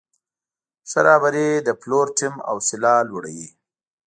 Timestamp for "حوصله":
2.49-2.91